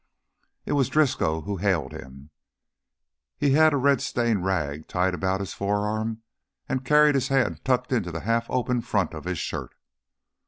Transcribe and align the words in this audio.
It 0.65 0.71
was 0.71 0.89
Driscoll 0.89 1.41
who 1.41 1.57
hailed 1.57 1.91
him. 1.91 2.31
He 3.37 3.51
had 3.51 3.71
a 3.71 3.77
red 3.77 4.01
stained 4.01 4.43
rag 4.43 4.87
tied 4.87 5.13
about 5.13 5.41
his 5.41 5.53
forearm 5.53 6.23
and 6.67 6.83
carried 6.83 7.13
his 7.13 7.27
hand 7.27 7.63
tucked 7.63 7.91
into 7.93 8.11
the 8.11 8.21
half 8.21 8.49
open 8.49 8.81
front 8.81 9.13
of 9.13 9.25
his 9.25 9.37
shirt. 9.37 9.75